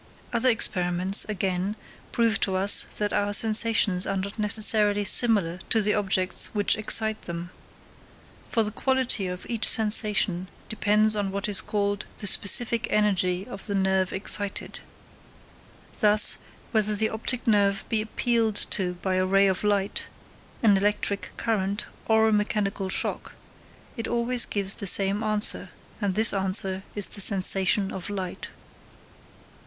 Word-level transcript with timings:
Other 0.33 0.49
experiments, 0.49 1.27
again, 1.29 1.75
prove 2.11 2.39
to 2.39 2.55
us 2.55 2.87
that 2.97 3.13
our 3.13 3.33
sensations 3.33 4.07
are 4.07 4.17
not 4.17 4.39
necessarily 4.39 5.05
similar 5.05 5.59
to 5.69 5.79
the 5.79 5.93
objects 5.93 6.49
which 6.53 6.75
excite 6.75 7.21
them; 7.21 7.51
for 8.49 8.63
the 8.63 8.71
quality 8.71 9.27
of 9.27 9.45
each 9.47 9.67
sensation 9.69 10.47
depends 10.69 11.15
on 11.15 11.29
what 11.31 11.47
is 11.47 11.61
called 11.61 12.05
the 12.17 12.25
specific 12.25 12.87
energy 12.89 13.45
of 13.45 13.67
the 13.67 13.75
nerve 13.75 14.11
excited. 14.11 14.79
Thus, 15.99 16.39
whether 16.71 16.95
the 16.95 17.09
optic 17.09 17.45
nerve 17.45 17.85
be 17.87 18.01
appealed 18.01 18.55
to 18.71 18.95
by 19.03 19.17
a 19.17 19.25
ray 19.27 19.45
of 19.45 19.63
light, 19.63 20.07
an 20.63 20.77
electric 20.77 21.31
current, 21.37 21.85
or 22.07 22.27
a 22.27 22.33
mechanical 22.33 22.89
shock, 22.89 23.33
it 23.95 24.07
always 24.07 24.45
gives 24.45 24.73
the 24.73 24.87
same 24.87 25.21
answer, 25.21 25.69
and 26.01 26.15
this 26.15 26.33
answer 26.33 26.81
is 26.95 27.05
the 27.05 27.21
sensation 27.21 27.91
of 27.91 28.09
light. 28.09 28.47